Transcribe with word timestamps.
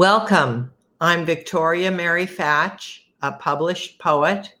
Welcome. 0.00 0.72
I'm 1.02 1.26
Victoria 1.26 1.90
Mary 1.90 2.26
Fach, 2.26 3.00
a 3.20 3.32
published 3.32 3.98
poet 3.98 4.54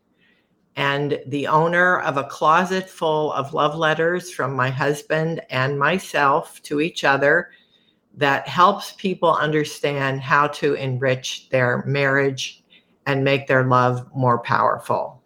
and 0.76 1.18
the 1.28 1.46
owner 1.46 2.00
of 2.00 2.18
a 2.18 2.24
closet 2.24 2.90
full 2.90 3.32
of 3.32 3.54
love 3.54 3.74
letters 3.74 4.30
from 4.30 4.54
my 4.54 4.68
husband 4.68 5.40
and 5.48 5.78
myself 5.78 6.60
to 6.64 6.82
each 6.82 7.04
other 7.04 7.52
that 8.18 8.48
helps 8.48 8.92
people 8.92 9.34
understand 9.34 10.20
how 10.20 10.46
to 10.48 10.74
enrich 10.74 11.48
their 11.48 11.84
marriage 11.86 12.62
and 13.06 13.24
make 13.24 13.46
their 13.46 13.64
love 13.64 14.14
more 14.14 14.40
powerful. 14.40 15.22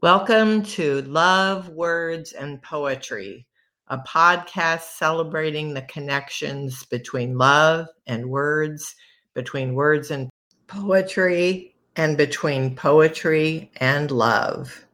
Welcome 0.00 0.62
to 0.62 1.02
Love, 1.02 1.68
Words, 1.68 2.32
and 2.32 2.62
Poetry 2.62 3.46
a 3.88 3.98
podcast 3.98 4.82
celebrating 4.96 5.74
the 5.74 5.82
connections 5.82 6.84
between 6.84 7.36
love 7.36 7.86
and 8.06 8.30
words, 8.30 8.94
between 9.34 9.74
words 9.74 10.10
and 10.10 10.30
poetry, 10.66 11.74
and 11.96 12.16
between 12.16 12.74
poetry 12.74 13.70
and 13.76 14.10
love. 14.10 14.86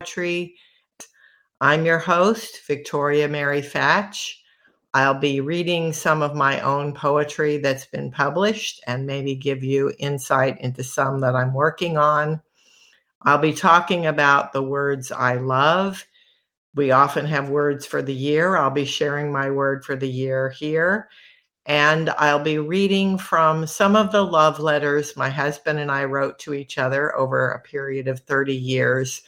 Poetry. 0.00 0.56
I'm 1.60 1.86
your 1.86 1.98
host, 1.98 2.66
Victoria 2.66 3.28
Mary 3.28 3.62
Fach. 3.62 4.34
I'll 4.92 5.18
be 5.18 5.40
reading 5.40 5.92
some 5.92 6.22
of 6.22 6.34
my 6.34 6.60
own 6.60 6.94
poetry 6.94 7.58
that's 7.58 7.86
been 7.86 8.10
published 8.10 8.82
and 8.86 9.06
maybe 9.06 9.34
give 9.34 9.62
you 9.62 9.92
insight 9.98 10.60
into 10.60 10.82
some 10.82 11.20
that 11.20 11.36
I'm 11.36 11.54
working 11.54 11.96
on. 11.96 12.40
I'll 13.22 13.38
be 13.38 13.52
talking 13.52 14.06
about 14.06 14.52
the 14.52 14.62
words 14.62 15.12
I 15.12 15.34
love 15.34 16.04
we 16.76 16.90
often 16.90 17.24
have 17.24 17.48
words 17.48 17.86
for 17.86 18.02
the 18.02 18.14
year. 18.14 18.56
I'll 18.56 18.70
be 18.70 18.84
sharing 18.84 19.32
my 19.32 19.50
word 19.50 19.84
for 19.84 19.96
the 19.96 20.08
year 20.08 20.50
here. 20.50 21.08
And 21.64 22.10
I'll 22.10 22.42
be 22.42 22.58
reading 22.58 23.18
from 23.18 23.66
some 23.66 23.96
of 23.96 24.12
the 24.12 24.22
love 24.22 24.60
letters 24.60 25.16
my 25.16 25.30
husband 25.30 25.80
and 25.80 25.90
I 25.90 26.04
wrote 26.04 26.38
to 26.40 26.54
each 26.54 26.78
other 26.78 27.16
over 27.16 27.50
a 27.50 27.60
period 27.60 28.06
of 28.06 28.20
30 28.20 28.54
years, 28.54 29.22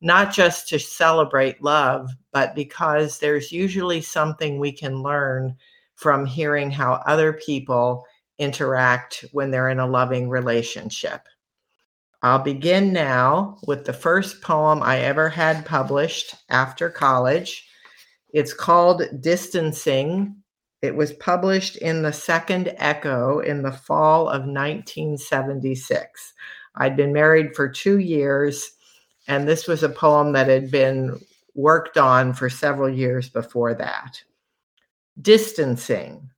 not 0.00 0.32
just 0.32 0.68
to 0.68 0.78
celebrate 0.78 1.62
love, 1.62 2.10
but 2.30 2.54
because 2.54 3.18
there's 3.18 3.50
usually 3.50 4.02
something 4.02 4.58
we 4.58 4.70
can 4.70 5.02
learn 5.02 5.56
from 5.96 6.26
hearing 6.26 6.70
how 6.70 7.02
other 7.06 7.32
people 7.32 8.04
interact 8.38 9.24
when 9.32 9.50
they're 9.50 9.70
in 9.70 9.80
a 9.80 9.86
loving 9.86 10.28
relationship. 10.28 11.26
I'll 12.24 12.38
begin 12.38 12.92
now 12.92 13.58
with 13.66 13.84
the 13.84 13.92
first 13.92 14.42
poem 14.42 14.80
I 14.80 15.00
ever 15.00 15.28
had 15.28 15.66
published 15.66 16.36
after 16.48 16.88
college. 16.88 17.66
It's 18.32 18.54
called 18.54 19.02
Distancing. 19.20 20.36
It 20.82 20.94
was 20.94 21.12
published 21.14 21.76
in 21.76 22.02
the 22.02 22.12
Second 22.12 22.74
Echo 22.76 23.40
in 23.40 23.62
the 23.62 23.72
fall 23.72 24.28
of 24.28 24.42
1976. 24.42 26.32
I'd 26.76 26.96
been 26.96 27.12
married 27.12 27.56
for 27.56 27.68
two 27.68 27.98
years, 27.98 28.70
and 29.26 29.48
this 29.48 29.66
was 29.66 29.82
a 29.82 29.88
poem 29.88 30.32
that 30.32 30.46
had 30.46 30.70
been 30.70 31.18
worked 31.56 31.98
on 31.98 32.34
for 32.34 32.48
several 32.48 32.88
years 32.88 33.28
before 33.28 33.74
that. 33.74 34.22
Distancing. 35.20 36.30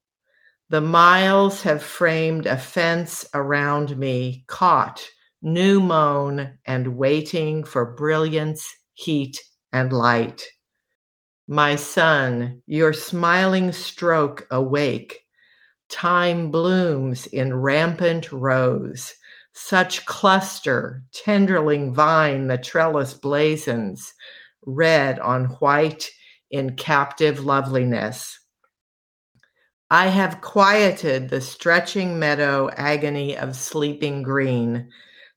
The 0.70 0.80
miles 0.80 1.60
have 1.62 1.82
framed 1.82 2.46
a 2.46 2.56
fence 2.56 3.26
around 3.34 3.98
me, 3.98 4.44
caught 4.46 5.06
new 5.44 5.78
mown 5.78 6.58
and 6.64 6.96
waiting 6.96 7.62
for 7.62 7.94
brilliance, 7.94 8.66
heat, 8.94 9.42
and 9.74 9.92
light. 9.92 10.42
My 11.46 11.76
son, 11.76 12.62
your 12.66 12.94
smiling 12.94 13.70
stroke 13.70 14.46
awake. 14.50 15.20
Time 15.90 16.50
blooms 16.50 17.26
in 17.26 17.52
rampant 17.52 18.32
rose. 18.32 19.12
Such 19.52 20.06
cluster, 20.06 21.02
tenderling 21.14 21.92
vine 21.92 22.48
the 22.48 22.56
trellis 22.56 23.12
blazons, 23.12 24.14
red 24.64 25.18
on 25.18 25.44
white 25.60 26.08
in 26.50 26.74
captive 26.74 27.44
loveliness. 27.44 28.40
I 29.90 30.06
have 30.06 30.40
quieted 30.40 31.28
the 31.28 31.42
stretching 31.42 32.18
meadow 32.18 32.70
agony 32.74 33.36
of 33.36 33.54
sleeping 33.54 34.22
green 34.22 34.88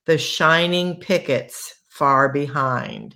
the 0.08 0.18
shining 0.18 0.96
pickets 0.96 1.76
far 1.90 2.30
behind, 2.30 3.16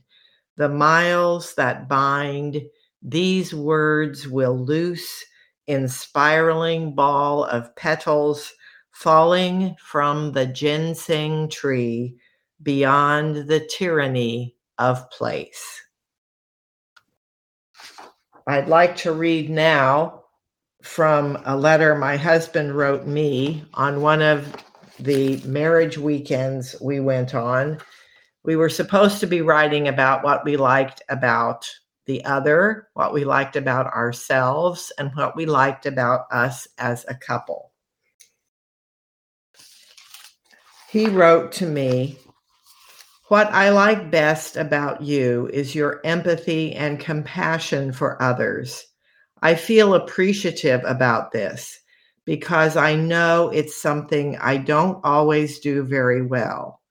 the 0.57 0.67
miles 0.67 1.55
that 1.55 1.87
bind, 1.87 2.61
these 3.01 3.55
words 3.55 4.27
will 4.27 4.57
loose 4.57 5.23
in 5.67 5.87
spiraling 5.87 6.93
ball 6.93 7.45
of 7.45 7.73
petals 7.77 8.51
falling 8.91 9.73
from 9.79 10.33
the 10.33 10.45
ginseng 10.45 11.49
tree 11.49 12.13
beyond 12.61 13.47
the 13.47 13.65
tyranny 13.71 14.53
of 14.77 15.09
place. 15.11 15.81
I'd 18.45 18.67
like 18.67 18.97
to 18.97 19.13
read 19.13 19.49
now 19.49 20.25
from 20.83 21.41
a 21.45 21.55
letter 21.55 21.95
my 21.95 22.17
husband 22.17 22.75
wrote 22.75 23.07
me 23.07 23.63
on 23.75 24.01
one 24.01 24.21
of 24.21 24.53
the 24.99 25.37
marriage 25.45 25.97
weekends 25.97 26.75
we 26.81 26.99
went 26.99 27.33
on, 27.33 27.79
we 28.43 28.55
were 28.55 28.69
supposed 28.69 29.19
to 29.19 29.27
be 29.27 29.41
writing 29.41 29.87
about 29.87 30.23
what 30.23 30.43
we 30.43 30.57
liked 30.57 31.01
about 31.09 31.69
the 32.07 32.25
other, 32.25 32.89
what 32.93 33.13
we 33.13 33.23
liked 33.23 33.55
about 33.55 33.87
ourselves, 33.87 34.91
and 34.97 35.11
what 35.15 35.35
we 35.35 35.45
liked 35.45 35.85
about 35.85 36.25
us 36.31 36.67
as 36.77 37.05
a 37.07 37.15
couple. 37.15 37.71
He 40.89 41.07
wrote 41.07 41.51
to 41.53 41.65
me, 41.65 42.17
What 43.27 43.47
I 43.53 43.69
like 43.69 44.11
best 44.11 44.57
about 44.57 45.01
you 45.01 45.49
is 45.53 45.75
your 45.75 46.01
empathy 46.03 46.73
and 46.73 46.99
compassion 46.99 47.93
for 47.93 48.21
others. 48.21 48.85
I 49.41 49.55
feel 49.55 49.93
appreciative 49.93 50.81
about 50.85 51.31
this 51.31 51.80
because 52.25 52.77
I 52.77 52.95
know 52.95 53.49
it's 53.49 53.81
something 53.81 54.37
I 54.37 54.57
don't 54.57 55.03
always 55.03 55.59
do 55.59 55.83
very 55.83 56.21
well. 56.21 56.81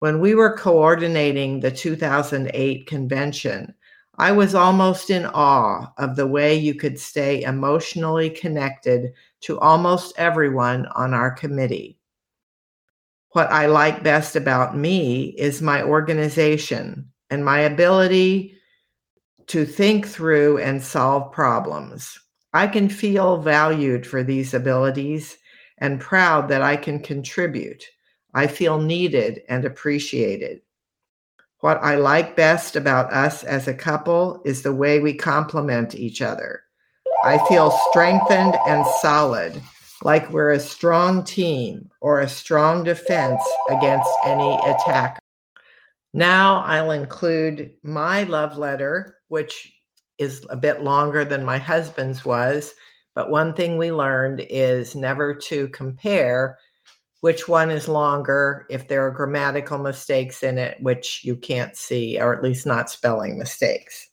When 0.00 0.20
we 0.20 0.34
were 0.34 0.56
coordinating 0.56 1.60
the 1.60 1.70
2008 1.70 2.86
convention, 2.86 3.74
I 4.18 4.32
was 4.32 4.54
almost 4.54 5.10
in 5.10 5.26
awe 5.26 5.92
of 5.98 6.16
the 6.16 6.26
way 6.26 6.54
you 6.54 6.74
could 6.74 6.98
stay 6.98 7.42
emotionally 7.42 8.30
connected 8.30 9.12
to 9.42 9.58
almost 9.60 10.14
everyone 10.16 10.86
on 10.94 11.12
our 11.12 11.30
committee. 11.30 11.98
What 13.30 13.50
I 13.50 13.66
like 13.66 14.02
best 14.02 14.36
about 14.36 14.76
me 14.76 15.34
is 15.36 15.60
my 15.60 15.82
organization 15.82 17.10
and 17.28 17.44
my 17.44 17.60
ability 17.60 18.54
to 19.48 19.66
think 19.66 20.06
through 20.06 20.58
and 20.58 20.82
solve 20.82 21.32
problems. 21.32 22.18
I 22.56 22.66
can 22.66 22.88
feel 22.88 23.36
valued 23.36 24.06
for 24.06 24.22
these 24.22 24.54
abilities 24.54 25.36
and 25.76 26.00
proud 26.00 26.48
that 26.48 26.62
I 26.62 26.76
can 26.76 27.00
contribute. 27.00 27.84
I 28.32 28.46
feel 28.46 28.80
needed 28.80 29.42
and 29.50 29.66
appreciated. 29.66 30.62
What 31.60 31.78
I 31.82 31.96
like 31.96 32.34
best 32.34 32.74
about 32.74 33.12
us 33.12 33.44
as 33.44 33.68
a 33.68 33.74
couple 33.74 34.40
is 34.46 34.62
the 34.62 34.72
way 34.72 35.00
we 35.00 35.12
complement 35.12 35.94
each 35.94 36.22
other. 36.22 36.62
I 37.24 37.46
feel 37.46 37.72
strengthened 37.90 38.56
and 38.66 38.86
solid, 39.02 39.60
like 40.02 40.30
we're 40.30 40.52
a 40.52 40.58
strong 40.58 41.24
team 41.24 41.90
or 42.00 42.20
a 42.20 42.28
strong 42.28 42.84
defense 42.84 43.42
against 43.68 44.08
any 44.24 44.54
attack. 44.64 45.18
Now 46.14 46.60
I'll 46.60 46.92
include 46.92 47.74
my 47.82 48.22
love 48.22 48.56
letter, 48.56 49.18
which 49.28 49.75
is 50.18 50.46
a 50.50 50.56
bit 50.56 50.82
longer 50.82 51.24
than 51.24 51.44
my 51.44 51.58
husband's 51.58 52.24
was. 52.24 52.74
But 53.14 53.30
one 53.30 53.54
thing 53.54 53.78
we 53.78 53.92
learned 53.92 54.44
is 54.50 54.94
never 54.94 55.34
to 55.34 55.68
compare 55.68 56.58
which 57.20 57.48
one 57.48 57.70
is 57.70 57.88
longer 57.88 58.66
if 58.70 58.88
there 58.88 59.06
are 59.06 59.10
grammatical 59.10 59.78
mistakes 59.78 60.42
in 60.42 60.58
it, 60.58 60.80
which 60.80 61.24
you 61.24 61.34
can't 61.34 61.76
see, 61.76 62.20
or 62.20 62.34
at 62.34 62.42
least 62.42 62.66
not 62.66 62.90
spelling 62.90 63.38
mistakes. 63.38 64.10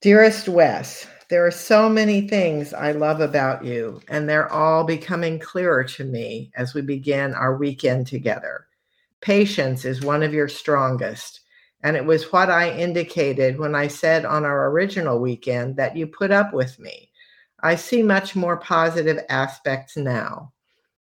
Dearest 0.00 0.48
Wes, 0.48 1.06
there 1.28 1.46
are 1.46 1.52
so 1.52 1.88
many 1.88 2.26
things 2.26 2.74
I 2.74 2.92
love 2.92 3.20
about 3.20 3.64
you, 3.64 4.00
and 4.08 4.28
they're 4.28 4.52
all 4.52 4.82
becoming 4.82 5.38
clearer 5.38 5.84
to 5.84 6.04
me 6.04 6.50
as 6.56 6.74
we 6.74 6.82
begin 6.82 7.34
our 7.34 7.56
weekend 7.56 8.06
together. 8.08 8.66
Patience 9.20 9.84
is 9.84 10.02
one 10.02 10.22
of 10.22 10.34
your 10.34 10.48
strongest. 10.48 11.40
And 11.82 11.96
it 11.96 12.04
was 12.04 12.32
what 12.32 12.50
I 12.50 12.76
indicated 12.76 13.58
when 13.58 13.74
I 13.74 13.88
said 13.88 14.24
on 14.24 14.44
our 14.44 14.70
original 14.70 15.18
weekend 15.18 15.76
that 15.76 15.96
you 15.96 16.06
put 16.06 16.30
up 16.30 16.52
with 16.52 16.78
me. 16.78 17.10
I 17.62 17.74
see 17.74 18.02
much 18.02 18.36
more 18.36 18.58
positive 18.58 19.18
aspects 19.28 19.96
now. 19.96 20.52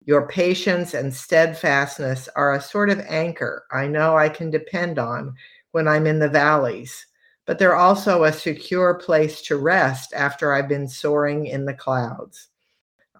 Your 0.04 0.26
patience 0.26 0.94
and 0.94 1.12
steadfastness 1.12 2.28
are 2.34 2.54
a 2.54 2.62
sort 2.62 2.88
of 2.88 3.00
anchor 3.00 3.66
I 3.70 3.86
know 3.86 4.16
I 4.16 4.30
can 4.30 4.50
depend 4.50 4.98
on 4.98 5.34
when 5.72 5.86
I'm 5.86 6.06
in 6.06 6.18
the 6.18 6.30
valleys, 6.30 7.06
but 7.44 7.58
they're 7.58 7.76
also 7.76 8.24
a 8.24 8.32
secure 8.32 8.94
place 8.94 9.42
to 9.42 9.56
rest 9.56 10.14
after 10.14 10.52
I've 10.52 10.68
been 10.68 10.88
soaring 10.88 11.46
in 11.46 11.66
the 11.66 11.74
clouds. 11.74 12.48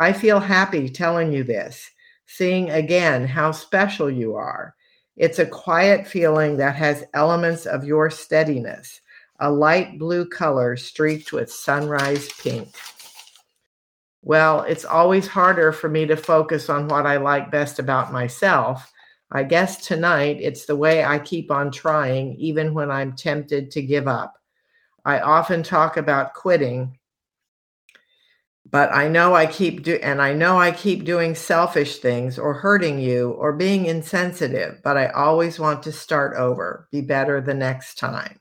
I 0.01 0.13
feel 0.13 0.41
happy 0.41 0.89
telling 0.89 1.33
you 1.33 1.45
this, 1.45 1.91
seeing 2.27 2.71
again 2.71 3.27
how 3.27 3.53
special 3.53 4.11
you 4.11 4.35
are. 4.37 4.75
It's 5.19 5.41
a 5.41 5.47
quiet 5.47 6.07
feeling 6.07 6.57
that 6.59 6.77
has 6.77 7.05
elements 7.13 7.67
of 7.67 7.85
your 7.85 8.09
steadiness, 8.09 9.01
a 9.41 9.51
light 9.51 9.99
blue 9.99 10.25
color 10.25 10.77
streaked 10.77 11.33
with 11.33 11.53
sunrise 11.53 12.29
pink. 12.35 12.69
Well, 14.23 14.63
it's 14.63 14.85
always 14.85 15.27
harder 15.27 15.73
for 15.73 15.89
me 15.89 16.07
to 16.07 16.17
focus 16.17 16.69
on 16.69 16.89
what 16.89 17.07
I 17.07 17.17
like 17.17 17.51
best 17.51 17.79
about 17.79 18.13
myself. 18.13 18.93
I 19.33 19.43
guess 19.43 19.87
tonight 19.87 20.39
it's 20.41 20.67
the 20.67 20.77
way 20.77 21.05
I 21.05 21.19
keep 21.19 21.51
on 21.51 21.71
trying, 21.71 22.35
even 22.37 22.73
when 22.73 22.91
I'm 22.91 23.17
tempted 23.17 23.71
to 23.73 23.83
give 23.83 24.09
up. 24.09 24.35
I 25.05 25.21
often 25.21 25.63
talk 25.63 25.97
about 25.97 26.35
quitting, 26.35 26.98
but 28.71 28.93
I 28.93 29.09
know 29.09 29.35
I 29.35 29.47
keep 29.47 29.83
do 29.83 29.95
and 30.03 30.21
I 30.21 30.35
know 30.35 30.59
I 30.59 30.73
keep 30.73 31.05
doing 31.05 31.35
selfish 31.35 31.99
things 31.99 32.39
or 32.39 32.53
hurting 32.53 32.99
you 32.99 33.31
or 33.33 33.53
being 33.53 33.87
insensitive, 33.87 34.81
but 34.83 34.97
I 34.97 35.09
always 35.09 35.59
want 35.59 35.83
to 35.85 35.93
start 35.93 36.37
over, 36.37 36.87
be 36.91 37.01
better 37.01 37.41
the 37.41 37.55
next 37.55 37.99
time. 37.99 38.41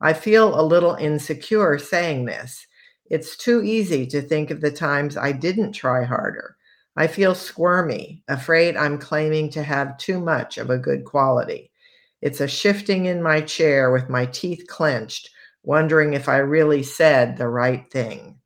I 0.00 0.12
feel 0.12 0.58
a 0.58 0.62
little 0.62 0.96
insecure 0.96 1.78
saying 1.78 2.24
this. 2.24 2.66
It's 3.10 3.36
too 3.36 3.62
easy 3.62 4.06
to 4.08 4.22
think 4.22 4.50
of 4.50 4.60
the 4.60 4.72
times 4.72 5.16
I 5.16 5.30
didn't 5.30 5.72
try 5.72 6.04
harder. 6.04 6.56
I 6.96 7.06
feel 7.06 7.34
squirmy, 7.34 8.22
afraid 8.28 8.76
I'm 8.76 8.98
claiming 8.98 9.50
to 9.50 9.62
have 9.62 9.98
too 9.98 10.20
much 10.20 10.58
of 10.58 10.70
a 10.70 10.78
good 10.78 11.04
quality. 11.04 11.70
It's 12.22 12.40
a 12.40 12.48
shifting 12.48 13.06
in 13.06 13.22
my 13.22 13.40
chair 13.40 13.92
with 13.92 14.08
my 14.08 14.26
teeth 14.26 14.66
clenched, 14.68 15.30
wondering 15.62 16.14
if 16.14 16.28
I 16.28 16.38
really 16.38 16.82
said 16.82 17.36
the 17.36 17.48
right 17.48 17.90
thing. 17.90 18.38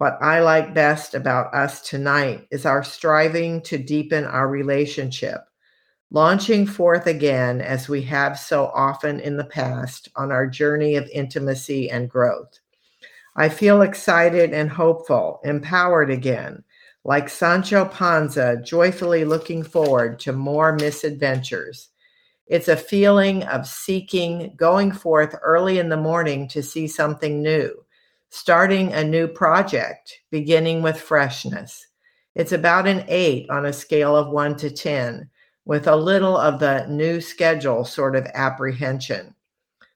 What 0.00 0.16
I 0.22 0.40
like 0.40 0.72
best 0.72 1.14
about 1.14 1.52
us 1.52 1.82
tonight 1.82 2.46
is 2.50 2.64
our 2.64 2.82
striving 2.82 3.60
to 3.64 3.76
deepen 3.76 4.24
our 4.24 4.48
relationship, 4.48 5.42
launching 6.10 6.66
forth 6.66 7.06
again 7.06 7.60
as 7.60 7.86
we 7.86 8.00
have 8.04 8.38
so 8.38 8.68
often 8.68 9.20
in 9.20 9.36
the 9.36 9.44
past 9.44 10.08
on 10.16 10.32
our 10.32 10.46
journey 10.46 10.96
of 10.96 11.06
intimacy 11.12 11.90
and 11.90 12.08
growth. 12.08 12.60
I 13.36 13.50
feel 13.50 13.82
excited 13.82 14.54
and 14.54 14.70
hopeful, 14.70 15.38
empowered 15.44 16.08
again, 16.08 16.64
like 17.04 17.28
Sancho 17.28 17.84
Panza, 17.84 18.56
joyfully 18.64 19.26
looking 19.26 19.62
forward 19.62 20.18
to 20.20 20.32
more 20.32 20.72
misadventures. 20.76 21.90
It's 22.46 22.68
a 22.68 22.74
feeling 22.74 23.42
of 23.42 23.66
seeking, 23.66 24.54
going 24.56 24.92
forth 24.92 25.36
early 25.42 25.78
in 25.78 25.90
the 25.90 25.98
morning 25.98 26.48
to 26.48 26.62
see 26.62 26.88
something 26.88 27.42
new 27.42 27.84
starting 28.30 28.92
a 28.92 29.04
new 29.04 29.28
project, 29.28 30.20
beginning 30.30 30.82
with 30.82 31.00
freshness. 31.00 31.86
It's 32.34 32.52
about 32.52 32.86
an 32.86 33.04
eight 33.08 33.50
on 33.50 33.66
a 33.66 33.72
scale 33.72 34.16
of 34.16 34.28
one 34.28 34.56
to 34.56 34.70
10, 34.70 35.28
with 35.64 35.88
a 35.88 35.96
little 35.96 36.36
of 36.36 36.60
the 36.60 36.86
new 36.86 37.20
schedule 37.20 37.84
sort 37.84 38.14
of 38.14 38.26
apprehension. 38.34 39.34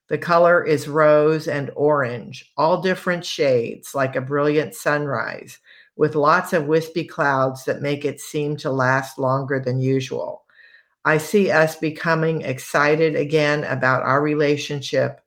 The 0.09 0.19
color 0.19 0.65
is 0.65 0.89
rose 0.89 1.49
and 1.49 1.71
orange, 1.77 2.53
all 2.57 2.83
different 2.83 3.25
shades, 3.25 3.95
like 3.95 4.17
a 4.17 4.21
brilliant 4.21 4.75
sunrise, 4.75 5.59
with 5.97 6.17
lots 6.17 6.53
of 6.53 6.67
wispy 6.67 7.05
clouds 7.05 7.65
that 7.65 7.83
make 7.83 8.05
it 8.05 8.21
seem 8.21 8.57
to 8.59 8.71
last 8.71 9.19
longer 9.19 9.61
than 9.61 9.79
usual. 9.79 10.43
I 11.05 11.19
see 11.19 11.51
us 11.51 11.77
becoming 11.77 12.43
excited 12.43 13.15
again 13.15 13.63
about 13.65 14.03
our 14.03 14.21
relationship 14.21 15.21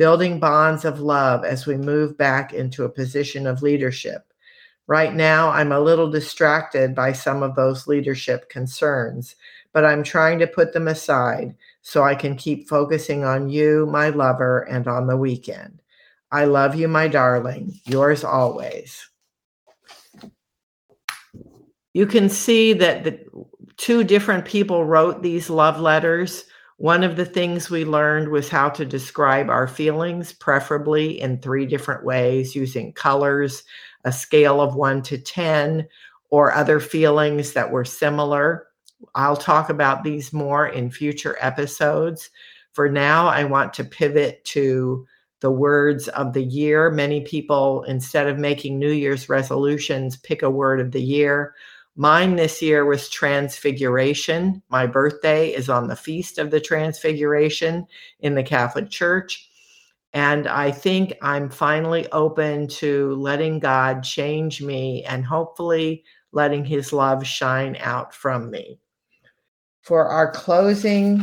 building 0.00 0.40
bonds 0.40 0.86
of 0.86 0.98
love 0.98 1.44
as 1.44 1.66
we 1.66 1.76
move 1.76 2.16
back 2.16 2.54
into 2.54 2.84
a 2.84 2.88
position 2.88 3.46
of 3.46 3.60
leadership. 3.60 4.32
Right 4.86 5.12
now, 5.14 5.50
I'm 5.50 5.72
a 5.72 5.78
little 5.78 6.10
distracted 6.10 6.94
by 6.94 7.12
some 7.12 7.42
of 7.42 7.54
those 7.54 7.86
leadership 7.86 8.48
concerns, 8.48 9.36
but 9.74 9.84
I'm 9.84 10.02
trying 10.02 10.38
to 10.38 10.46
put 10.46 10.72
them 10.72 10.88
aside 10.88 11.54
so 11.82 12.02
I 12.02 12.14
can 12.14 12.34
keep 12.34 12.66
focusing 12.66 13.24
on 13.24 13.50
you, 13.50 13.84
my 13.92 14.08
lover, 14.08 14.60
and 14.60 14.88
on 14.88 15.06
the 15.06 15.18
weekend. 15.18 15.82
I 16.32 16.46
love 16.46 16.74
you, 16.74 16.88
my 16.88 17.06
darling. 17.06 17.78
Yours 17.84 18.24
always. 18.24 19.06
You 21.92 22.06
can 22.06 22.30
see 22.30 22.72
that 22.72 23.04
the 23.04 23.20
two 23.76 24.02
different 24.04 24.46
people 24.46 24.86
wrote 24.86 25.22
these 25.22 25.50
love 25.50 25.78
letters. 25.78 26.46
One 26.80 27.04
of 27.04 27.16
the 27.16 27.26
things 27.26 27.68
we 27.68 27.84
learned 27.84 28.30
was 28.30 28.48
how 28.48 28.70
to 28.70 28.86
describe 28.86 29.50
our 29.50 29.68
feelings, 29.68 30.32
preferably 30.32 31.20
in 31.20 31.38
three 31.38 31.66
different 31.66 32.06
ways 32.06 32.56
using 32.56 32.94
colors, 32.94 33.64
a 34.04 34.10
scale 34.10 34.62
of 34.62 34.76
one 34.76 35.02
to 35.02 35.18
10, 35.18 35.86
or 36.30 36.54
other 36.54 36.80
feelings 36.80 37.52
that 37.52 37.70
were 37.70 37.84
similar. 37.84 38.66
I'll 39.14 39.36
talk 39.36 39.68
about 39.68 40.04
these 40.04 40.32
more 40.32 40.68
in 40.68 40.90
future 40.90 41.36
episodes. 41.42 42.30
For 42.72 42.88
now, 42.88 43.28
I 43.28 43.44
want 43.44 43.74
to 43.74 43.84
pivot 43.84 44.42
to 44.46 45.06
the 45.40 45.50
words 45.50 46.08
of 46.08 46.32
the 46.32 46.44
year. 46.44 46.90
Many 46.90 47.20
people, 47.20 47.82
instead 47.82 48.26
of 48.26 48.38
making 48.38 48.78
New 48.78 48.92
Year's 48.92 49.28
resolutions, 49.28 50.16
pick 50.16 50.40
a 50.42 50.48
word 50.48 50.80
of 50.80 50.92
the 50.92 51.02
year. 51.02 51.54
Mine 52.00 52.36
this 52.36 52.62
year 52.62 52.86
was 52.86 53.10
Transfiguration. 53.10 54.62
My 54.70 54.86
birthday 54.86 55.50
is 55.50 55.68
on 55.68 55.86
the 55.86 55.94
Feast 55.94 56.38
of 56.38 56.50
the 56.50 56.58
Transfiguration 56.58 57.86
in 58.20 58.34
the 58.34 58.42
Catholic 58.42 58.88
Church. 58.88 59.50
And 60.14 60.48
I 60.48 60.70
think 60.70 61.12
I'm 61.20 61.50
finally 61.50 62.10
open 62.10 62.68
to 62.68 63.14
letting 63.16 63.58
God 63.58 64.02
change 64.02 64.62
me 64.62 65.04
and 65.04 65.26
hopefully 65.26 66.02
letting 66.32 66.64
his 66.64 66.94
love 66.94 67.26
shine 67.26 67.76
out 67.80 68.14
from 68.14 68.50
me. 68.50 68.80
For 69.82 70.08
our 70.08 70.32
closing 70.32 71.22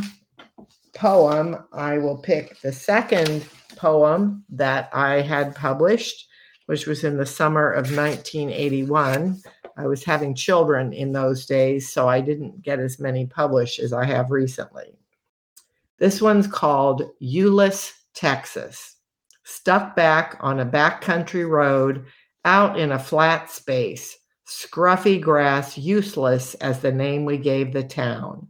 poem, 0.94 1.56
I 1.72 1.98
will 1.98 2.18
pick 2.18 2.60
the 2.60 2.72
second 2.72 3.44
poem 3.74 4.44
that 4.50 4.90
I 4.92 5.22
had 5.22 5.56
published, 5.56 6.28
which 6.66 6.86
was 6.86 7.02
in 7.02 7.16
the 7.16 7.26
summer 7.26 7.68
of 7.68 7.96
1981 7.96 9.42
I 9.78 9.86
was 9.86 10.02
having 10.02 10.34
children 10.34 10.92
in 10.92 11.12
those 11.12 11.46
days, 11.46 11.88
so 11.88 12.08
I 12.08 12.20
didn't 12.20 12.62
get 12.62 12.80
as 12.80 12.98
many 12.98 13.26
published 13.26 13.78
as 13.78 13.92
I 13.92 14.04
have 14.06 14.32
recently. 14.32 14.98
This 15.98 16.20
one's 16.20 16.48
called 16.48 17.02
Euless, 17.22 17.92
Texas. 18.12 18.96
Stuck 19.44 19.94
back 19.94 20.36
on 20.40 20.58
a 20.58 20.66
backcountry 20.66 21.48
road 21.48 22.06
out 22.44 22.76
in 22.78 22.90
a 22.90 22.98
flat 22.98 23.52
space, 23.52 24.18
scruffy 24.48 25.20
grass 25.20 25.78
useless 25.78 26.54
as 26.54 26.80
the 26.80 26.92
name 26.92 27.24
we 27.24 27.38
gave 27.38 27.72
the 27.72 27.84
town. 27.84 28.48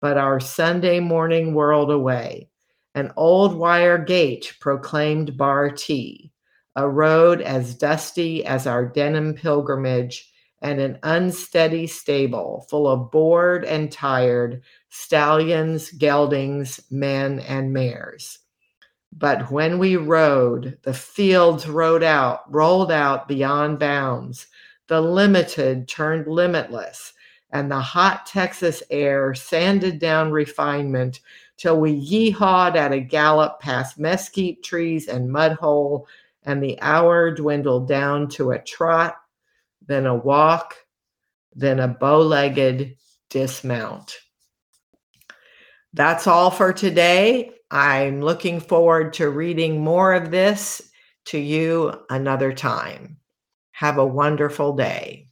But 0.00 0.18
our 0.18 0.38
Sunday 0.38 1.00
morning 1.00 1.52
whirled 1.52 1.90
away. 1.90 2.48
An 2.94 3.12
old 3.16 3.56
wire 3.56 3.98
gate 3.98 4.54
proclaimed 4.60 5.36
bar 5.36 5.70
T, 5.70 6.32
a 6.76 6.88
road 6.88 7.40
as 7.40 7.74
dusty 7.74 8.44
as 8.44 8.68
our 8.68 8.86
denim 8.86 9.34
pilgrimage 9.34 10.29
and 10.62 10.80
an 10.80 10.98
unsteady 11.02 11.86
stable 11.86 12.66
full 12.68 12.86
of 12.86 13.10
bored 13.10 13.64
and 13.64 13.90
tired 13.90 14.62
stallions, 14.90 15.90
geldings, 15.92 16.80
men, 16.90 17.40
and 17.40 17.72
mares. 17.72 18.38
But 19.12 19.50
when 19.50 19.78
we 19.78 19.96
rode, 19.96 20.78
the 20.82 20.94
fields 20.94 21.68
rode 21.68 22.02
out, 22.02 22.40
rolled 22.52 22.92
out 22.92 23.26
beyond 23.26 23.78
bounds. 23.78 24.46
The 24.86 25.00
limited 25.00 25.88
turned 25.88 26.26
limitless, 26.26 27.12
and 27.50 27.70
the 27.70 27.80
hot 27.80 28.26
Texas 28.26 28.82
air 28.90 29.34
sanded 29.34 29.98
down 29.98 30.30
refinement 30.30 31.20
till 31.56 31.80
we 31.80 31.92
yeehawed 31.92 32.76
at 32.76 32.92
a 32.92 33.00
gallop 33.00 33.60
past 33.60 33.98
mesquite 33.98 34.62
trees 34.62 35.08
and 35.08 35.30
mud 35.30 35.52
hole, 35.52 36.06
and 36.44 36.62
the 36.62 36.80
hour 36.80 37.30
dwindled 37.30 37.88
down 37.88 38.28
to 38.28 38.52
a 38.52 38.62
trot 38.62 39.19
then 39.86 40.06
a 40.06 40.14
walk, 40.14 40.74
then 41.54 41.80
a 41.80 41.88
bow 41.88 42.20
legged 42.20 42.96
dismount. 43.28 44.16
That's 45.92 46.26
all 46.26 46.50
for 46.50 46.72
today. 46.72 47.52
I'm 47.70 48.20
looking 48.20 48.60
forward 48.60 49.14
to 49.14 49.30
reading 49.30 49.82
more 49.82 50.12
of 50.14 50.30
this 50.30 50.82
to 51.26 51.38
you 51.38 51.92
another 52.10 52.52
time. 52.52 53.18
Have 53.72 53.98
a 53.98 54.06
wonderful 54.06 54.74
day. 54.74 55.29